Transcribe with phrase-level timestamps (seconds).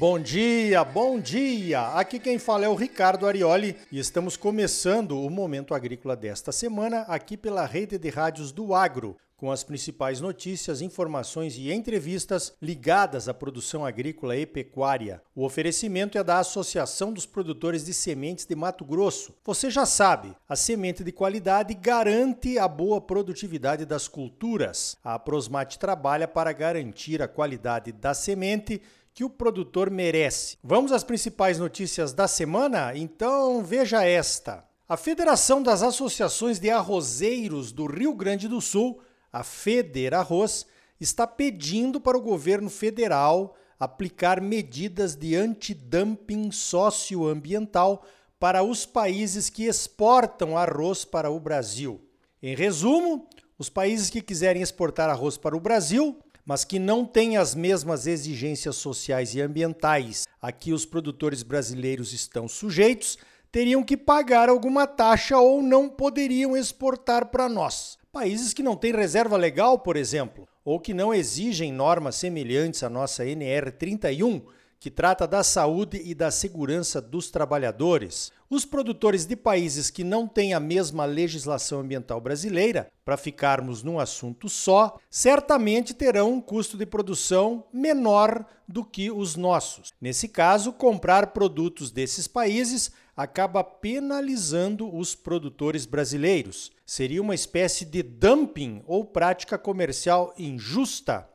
[0.00, 1.88] Bom dia, bom dia!
[1.88, 7.02] Aqui quem fala é o Ricardo Arioli e estamos começando o Momento Agrícola desta semana
[7.02, 13.26] aqui pela rede de rádios do Agro, com as principais notícias, informações e entrevistas ligadas
[13.26, 15.22] à produção agrícola e pecuária.
[15.34, 19.34] O oferecimento é da Associação dos Produtores de Sementes de Mato Grosso.
[19.42, 24.98] Você já sabe, a semente de qualidade garante a boa produtividade das culturas.
[25.02, 28.82] A Prosmate trabalha para garantir a qualidade da semente
[29.14, 30.58] que o produtor merece.
[30.62, 32.94] Vamos às principais notícias da semana?
[32.94, 34.62] Então veja esta.
[34.86, 39.00] A Federação das Associações de Arrozeiros do Rio Grande do Sul
[39.32, 40.66] a Feder Arroz,
[41.00, 48.04] está pedindo para o governo federal aplicar medidas de antidumping socioambiental
[48.38, 52.00] para os países que exportam arroz para o Brasil.
[52.42, 53.26] Em resumo,
[53.58, 58.06] os países que quiserem exportar arroz para o Brasil, mas que não têm as mesmas
[58.06, 63.18] exigências sociais e ambientais a que os produtores brasileiros estão sujeitos,
[63.52, 67.99] teriam que pagar alguma taxa ou não poderiam exportar para nós.
[68.12, 72.90] Países que não têm reserva legal, por exemplo, ou que não exigem normas semelhantes à
[72.90, 74.42] nossa NR 31,
[74.80, 78.32] que trata da saúde e da segurança dos trabalhadores.
[78.52, 84.00] Os produtores de países que não têm a mesma legislação ambiental brasileira, para ficarmos num
[84.00, 89.92] assunto só, certamente terão um custo de produção menor do que os nossos.
[90.00, 96.72] Nesse caso, comprar produtos desses países acaba penalizando os produtores brasileiros.
[96.84, 101.30] Seria uma espécie de dumping ou prática comercial injusta?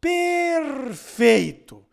[0.00, 1.84] Perfeito!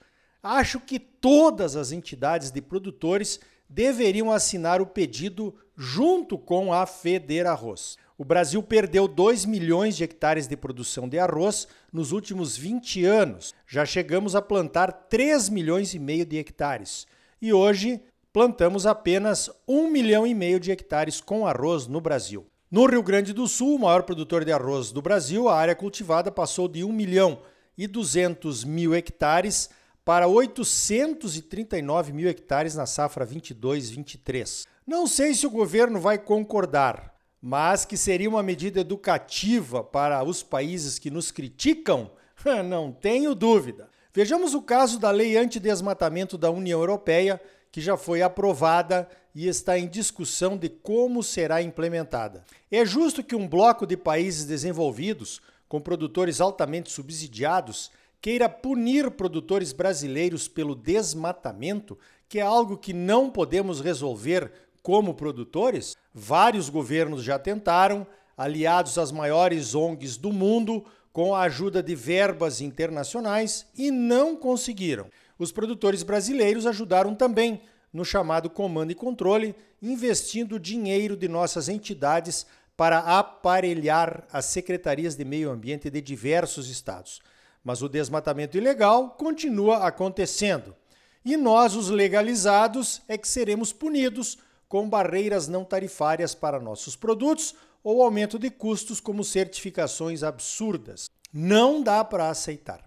[0.41, 3.39] Acho que todas as entidades de produtores
[3.73, 7.97] deveriam assinar o pedido junto com a Feder Arroz.
[8.15, 13.53] O Brasil perdeu 2 milhões de hectares de produção de arroz nos últimos 20 anos.
[13.67, 17.07] Já chegamos a plantar 3 milhões e meio de hectares.
[17.41, 17.99] E hoje
[18.31, 22.45] plantamos apenas 1 milhão e meio de hectares com arroz no Brasil.
[22.69, 26.31] No Rio Grande do Sul, o maior produtor de arroz do Brasil, a área cultivada
[26.31, 27.39] passou de 1 milhão
[27.75, 29.69] e 200 mil hectares
[30.05, 34.65] para 839 mil hectares na safra 22-23.
[34.85, 40.43] Não sei se o governo vai concordar, mas que seria uma medida educativa para os
[40.43, 42.11] países que nos criticam,
[42.65, 43.89] não tenho dúvida.
[44.13, 47.41] Vejamos o caso da Lei Antidesmatamento da União Europeia,
[47.71, 52.43] que já foi aprovada e está em discussão de como será implementada.
[52.69, 57.89] É justo que um bloco de países desenvolvidos, com produtores altamente subsidiados,
[58.23, 64.49] queira punir produtores brasileiros pelo desmatamento, que é algo que não podemos resolver
[64.81, 65.97] como produtores?
[66.13, 68.07] Vários governos já tentaram,
[68.37, 75.07] aliados às maiores ONGs do mundo, com a ajuda de verbas internacionais e não conseguiram.
[75.37, 82.45] Os produtores brasileiros ajudaram também no chamado comando e controle, investindo dinheiro de nossas entidades
[82.77, 87.21] para aparelhar as secretarias de meio ambiente de diversos estados.
[87.63, 90.75] Mas o desmatamento ilegal continua acontecendo.
[91.23, 94.37] E nós, os legalizados, é que seremos punidos
[94.67, 101.09] com barreiras não tarifárias para nossos produtos ou aumento de custos como certificações absurdas.
[101.31, 102.83] Não dá para aceitar.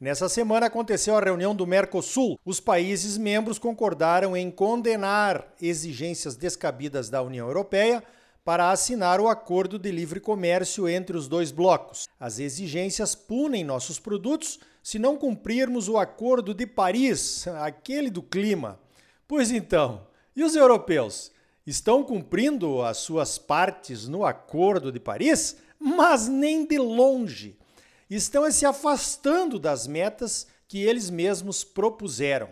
[0.00, 2.38] Nessa semana aconteceu a reunião do Mercosul.
[2.44, 8.02] Os países membros concordaram em condenar exigências descabidas da União Europeia
[8.44, 12.08] para assinar o acordo de livre comércio entre os dois blocos.
[12.18, 18.80] As exigências punem nossos produtos se não cumprirmos o Acordo de Paris, aquele do clima.
[19.28, 21.30] Pois então, e os europeus?
[21.66, 25.58] Estão cumprindo as suas partes no Acordo de Paris?
[25.78, 27.58] Mas nem de longe
[28.10, 32.50] estão se afastando das metas que eles mesmos propuseram.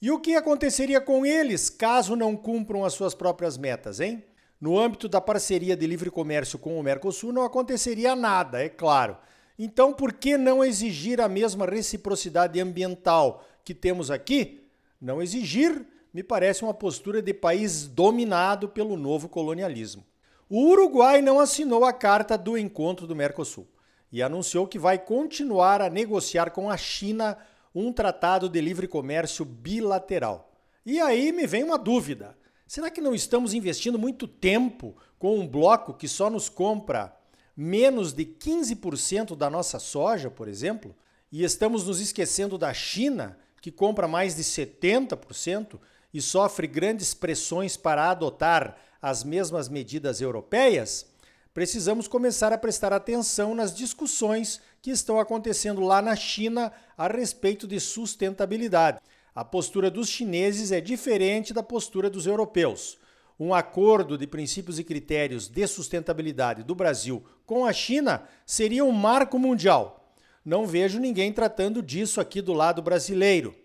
[0.00, 4.24] E o que aconteceria com eles caso não cumpram as suas próprias metas, hein?
[4.60, 9.16] No âmbito da parceria de livre comércio com o Mercosul não aconteceria nada, é claro.
[9.58, 14.66] Então, por que não exigir a mesma reciprocidade ambiental que temos aqui?
[15.00, 20.04] Não exigir me parece uma postura de país dominado pelo novo colonialismo.
[20.48, 23.66] O Uruguai não assinou a carta do encontro do Mercosul
[24.12, 27.38] e anunciou que vai continuar a negociar com a China
[27.74, 30.52] um tratado de livre comércio bilateral.
[30.84, 32.36] E aí me vem uma dúvida:
[32.70, 37.12] será que não estamos investindo muito tempo com um bloco que só nos compra
[37.56, 40.94] menos de 15% da nossa soja, por exemplo?
[41.32, 45.80] E estamos nos esquecendo da China, que compra mais de 70%
[46.14, 51.10] e sofre grandes pressões para adotar as mesmas medidas europeias?
[51.52, 57.66] precisamos começar a prestar atenção nas discussões que estão acontecendo lá na China a respeito
[57.66, 59.00] de sustentabilidade.
[59.40, 62.98] A postura dos chineses é diferente da postura dos europeus.
[63.38, 68.92] Um acordo de princípios e critérios de sustentabilidade do Brasil com a China seria um
[68.92, 70.14] marco mundial.
[70.44, 73.56] Não vejo ninguém tratando disso aqui do lado brasileiro.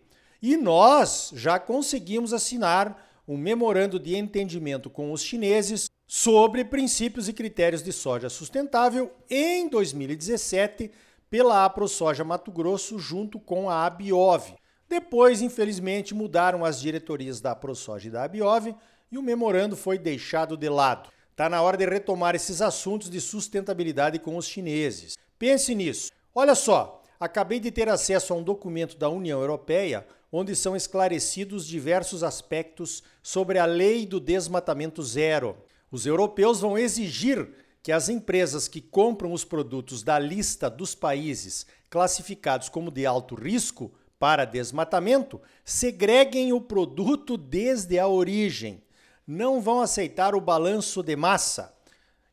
[0.42, 7.33] E nós já conseguimos assinar um memorando de entendimento com os chineses sobre princípios e
[7.33, 10.89] critérios de soja sustentável em 2017
[11.30, 14.56] pela AproSoja Mato Grosso junto com a Abiov.
[14.88, 18.76] Depois, infelizmente, mudaram as diretorias da AproSoja e da Abiov
[19.12, 21.10] e o memorando foi deixado de lado.
[21.32, 25.18] Está na hora de retomar esses assuntos de sustentabilidade com os chineses.
[25.38, 26.12] Pense nisso.
[26.34, 31.66] Olha só, acabei de ter acesso a um documento da União Europeia onde são esclarecidos
[31.66, 35.56] diversos aspectos sobre a lei do desmatamento zero.
[35.90, 37.50] Os europeus vão exigir
[37.82, 43.36] que as empresas que compram os produtos da lista dos países classificados como de alto
[43.36, 43.94] risco
[44.25, 48.81] para desmatamento segreguem o produto desde a origem.
[49.27, 51.77] Não vão aceitar o balanço de massa.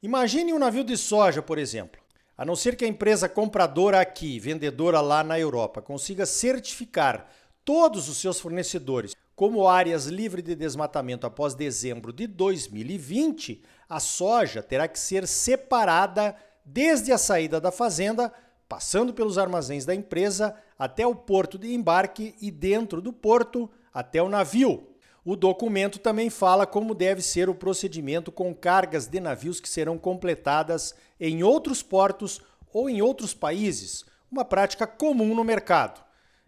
[0.03, 2.01] Imagine um navio de soja, por exemplo.
[2.35, 7.29] A não ser que a empresa compradora aqui, vendedora lá na Europa, consiga certificar
[7.63, 14.63] todos os seus fornecedores como áreas livres de desmatamento após dezembro de 2020, a soja
[14.63, 16.35] terá que ser separada
[16.65, 18.33] desde a saída da fazenda,
[18.73, 24.23] passando pelos armazéns da empresa até o porto de embarque e dentro do porto até
[24.23, 24.89] o navio.
[25.23, 29.99] O documento também fala como deve ser o procedimento com cargas de navios que serão
[29.99, 32.41] completadas em outros portos
[32.73, 36.03] ou em outros países, uma prática comum no mercado.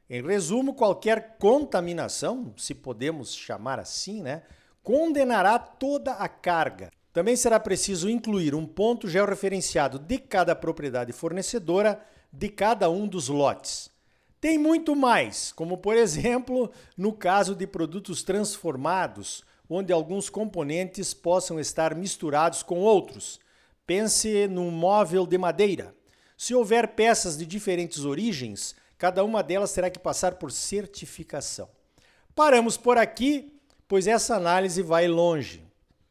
[0.08, 4.44] Em resumo, qualquer contaminação, se podemos chamar assim, né,
[4.82, 6.90] condenará toda a carga.
[7.12, 12.00] Também será preciso incluir um ponto georreferenciado de cada propriedade fornecedora
[12.36, 13.90] de cada um dos lotes.
[14.40, 21.58] Tem muito mais, como por exemplo, no caso de produtos transformados, onde alguns componentes possam
[21.58, 23.40] estar misturados com outros.
[23.86, 25.94] Pense num móvel de madeira.
[26.36, 31.68] Se houver peças de diferentes origens, Cada uma delas terá que passar por certificação.
[32.34, 35.63] Paramos por aqui, pois essa análise vai longe.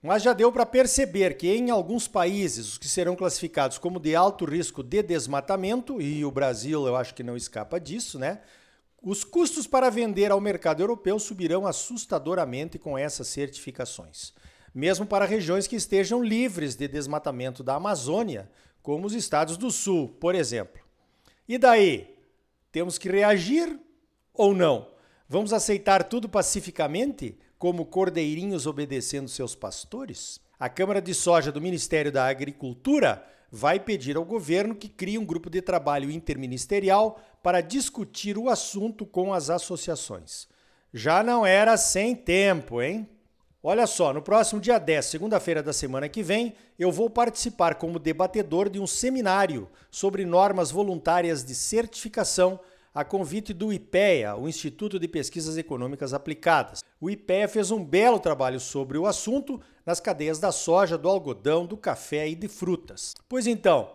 [0.04, 4.14] Mas já deu para perceber que em alguns países, os que serão classificados como de
[4.14, 8.42] alto risco de desmatamento, e o Brasil eu acho que não escapa disso, né?
[9.02, 14.34] Os custos para vender ao mercado europeu subirão assustadoramente com essas certificações.
[14.76, 18.52] Mesmo para regiões que estejam livres de desmatamento da Amazônia,
[18.82, 20.82] como os estados do Sul, por exemplo.
[21.48, 22.14] E daí?
[22.74, 23.80] Temos que reagir
[24.34, 24.90] ou não?
[25.30, 30.38] Vamos aceitar tudo pacificamente, como cordeirinhos obedecendo seus pastores?
[30.60, 35.24] A Câmara de Soja do Ministério da Agricultura vai pedir ao governo que crie um
[35.24, 40.46] grupo de trabalho interministerial para discutir o assunto com as associações.
[40.94, 43.08] Já não era sem tempo, hein?
[43.64, 47.98] Olha só, no próximo dia 10, segunda-feira da semana que vem, eu vou participar como
[47.98, 52.60] debatedor de um seminário sobre normas voluntárias de certificação
[52.94, 56.84] a convite do IPEA, o Instituto de Pesquisas Econômicas Aplicadas.
[57.04, 61.66] O IPEA fez um belo trabalho sobre o assunto nas cadeias da soja, do algodão,
[61.66, 63.14] do café e de frutas.
[63.28, 63.92] Pois então,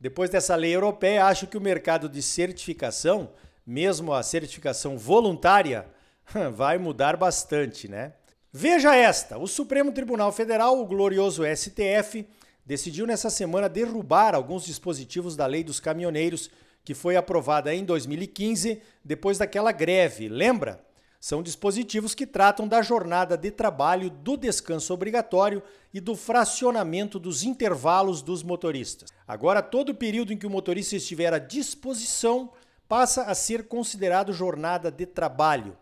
[0.00, 3.28] depois dessa lei europeia, acho que o mercado de certificação,
[3.66, 5.86] mesmo a certificação voluntária,
[6.54, 8.14] vai mudar bastante, né?
[8.50, 12.26] Veja esta: o Supremo Tribunal Federal, o glorioso STF,
[12.64, 16.48] decidiu nessa semana derrubar alguns dispositivos da Lei dos Caminhoneiros,
[16.82, 20.86] que foi aprovada em 2015, depois daquela greve, lembra?
[21.20, 27.42] São dispositivos que tratam da jornada de trabalho, do descanso obrigatório e do fracionamento dos
[27.42, 29.08] intervalos dos motoristas.
[29.26, 32.50] Agora, todo o período em que o motorista estiver à disposição
[32.88, 35.76] passa a ser considerado jornada de trabalho.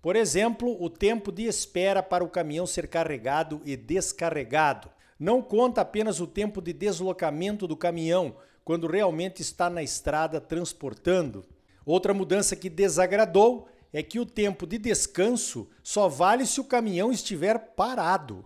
[0.00, 4.88] Por exemplo, o tempo de espera para o caminhão ser carregado e descarregado.
[5.18, 11.44] Não conta apenas o tempo de deslocamento do caminhão, quando realmente está na estrada transportando.
[11.84, 17.12] Outra mudança que desagradou é que o tempo de descanso só vale se o caminhão
[17.12, 18.44] estiver parado,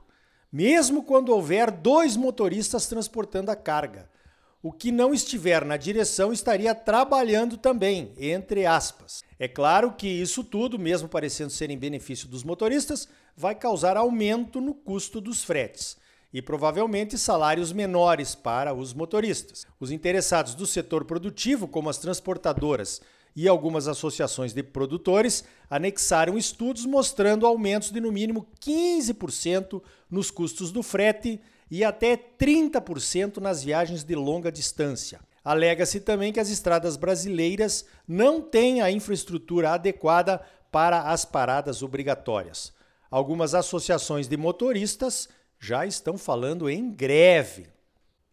[0.52, 4.08] mesmo quando houver dois motoristas transportando a carga.
[4.62, 9.22] O que não estiver na direção estaria trabalhando também, entre aspas.
[9.38, 14.60] É claro que isso tudo, mesmo parecendo ser em benefício dos motoristas, vai causar aumento
[14.60, 15.96] no custo dos fretes
[16.32, 19.66] e provavelmente salários menores para os motoristas.
[19.80, 23.00] Os interessados do setor produtivo, como as transportadoras
[23.34, 30.72] e algumas associações de produtores, anexaram estudos mostrando aumentos de no mínimo 15% nos custos
[30.72, 35.20] do frete e até 30% nas viagens de longa distância.
[35.44, 42.72] Alega-se também que as estradas brasileiras não têm a infraestrutura adequada para as paradas obrigatórias.
[43.10, 47.68] Algumas associações de motoristas já estão falando em greve.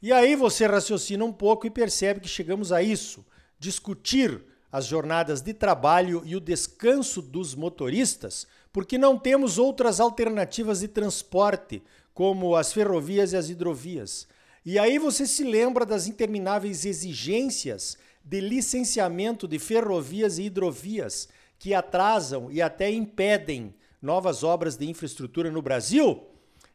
[0.01, 3.25] E aí você raciocina um pouco e percebe que chegamos a isso:
[3.57, 10.81] discutir as jornadas de trabalho e o descanso dos motoristas, porque não temos outras alternativas
[10.81, 11.81] de transporte,
[12.13, 14.27] como as ferrovias e as hidrovias.
[14.65, 21.73] E aí você se lembra das intermináveis exigências de licenciamento de ferrovias e hidrovias que
[21.73, 26.23] atrasam e até impedem novas obras de infraestrutura no Brasil?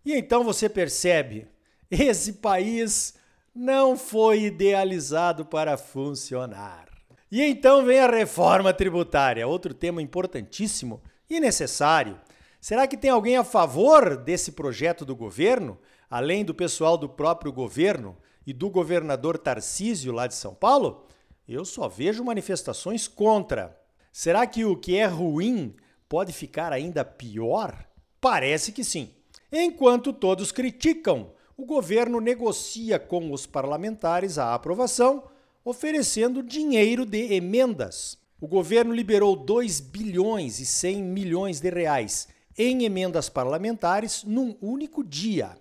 [0.04, 1.46] E então você percebe,
[1.90, 3.14] esse país
[3.54, 6.91] não foi idealizado para funcionar.
[7.32, 12.20] E então vem a reforma tributária, outro tema importantíssimo e necessário.
[12.60, 15.78] Será que tem alguém a favor desse projeto do governo,
[16.10, 21.06] além do pessoal do próprio governo e do governador Tarcísio lá de São Paulo?
[21.48, 23.80] Eu só vejo manifestações contra.
[24.12, 25.74] Será que o que é ruim
[26.10, 27.82] pode ficar ainda pior?
[28.20, 29.08] Parece que sim.
[29.50, 35.31] Enquanto todos criticam, o governo negocia com os parlamentares a aprovação,
[35.64, 38.18] oferecendo dinheiro de emendas.
[38.40, 42.28] O governo liberou 2 bilhões e 100 milhões de reais
[42.58, 45.56] em emendas parlamentares num único dia.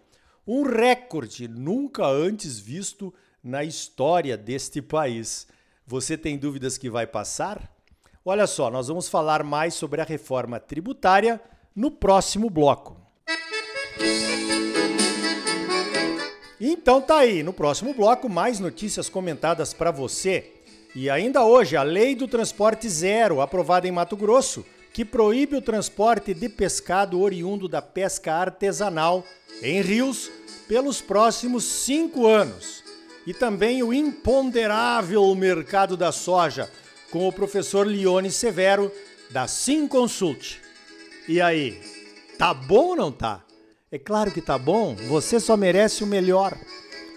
[0.47, 5.47] Um recorde nunca antes visto na história deste país.
[5.85, 7.71] Você tem dúvidas que vai passar?
[8.25, 11.41] Olha só, nós vamos falar mais sobre a reforma tributária
[11.75, 12.99] no próximo bloco.
[16.63, 20.45] Então tá aí, no próximo bloco mais notícias comentadas para você.
[20.93, 24.63] E ainda hoje, a Lei do Transporte Zero, aprovada em Mato Grosso,
[24.93, 29.25] que proíbe o transporte de pescado oriundo da pesca artesanal
[29.63, 30.29] em rios
[30.67, 32.83] pelos próximos cinco anos.
[33.25, 36.69] E também o imponderável mercado da soja,
[37.09, 38.91] com o professor Lione Severo,
[39.31, 40.59] da Sim Consult.
[41.27, 41.81] E aí,
[42.37, 43.43] tá bom ou não tá?
[43.91, 46.57] É claro que tá bom, você só merece o melhor.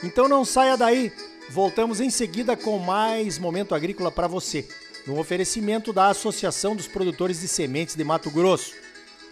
[0.03, 1.13] Então não saia daí.
[1.49, 4.67] Voltamos em seguida com mais momento agrícola para você,
[5.07, 8.73] no oferecimento da Associação dos Produtores de Sementes de Mato Grosso.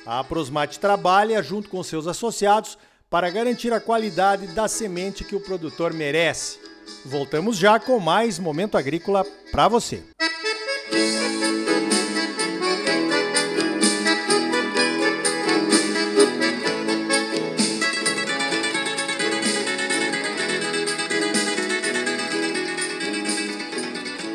[0.06, 2.78] A Prosmate trabalha junto com seus associados
[3.10, 6.60] para garantir a qualidade da semente que o produtor merece.
[7.04, 10.00] Voltamos já com mais momento agrícola para você.
[10.92, 11.61] Música